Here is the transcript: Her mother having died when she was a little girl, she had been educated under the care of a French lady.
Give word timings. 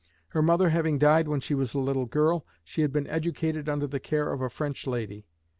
Her 0.29 0.41
mother 0.41 0.69
having 0.71 0.97
died 0.97 1.27
when 1.27 1.41
she 1.41 1.53
was 1.53 1.75
a 1.75 1.79
little 1.79 2.07
girl, 2.07 2.43
she 2.63 2.81
had 2.81 2.91
been 2.91 3.05
educated 3.05 3.69
under 3.69 3.85
the 3.85 3.99
care 3.99 4.33
of 4.33 4.41
a 4.41 4.49
French 4.49 4.87
lady. 4.87 5.27